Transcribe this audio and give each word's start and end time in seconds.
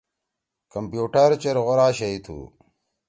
کمپیوٹر 0.73 1.29
چیر 1.41 1.57
غورا 1.65 1.87
شئی 1.97 2.17
تُھو۔ 2.25 2.37